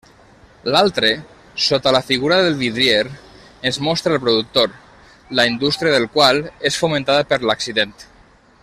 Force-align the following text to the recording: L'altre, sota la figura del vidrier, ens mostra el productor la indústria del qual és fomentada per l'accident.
L'altre, 0.75 1.09
sota 1.65 1.91
la 1.95 2.01
figura 2.07 2.39
del 2.45 2.57
vidrier, 2.61 3.03
ens 3.71 3.79
mostra 3.89 4.17
el 4.17 4.23
productor 4.25 4.73
la 5.41 5.47
indústria 5.53 5.93
del 5.97 6.09
qual 6.17 6.43
és 6.71 6.81
fomentada 6.85 7.31
per 7.35 7.41
l'accident. 7.51 7.97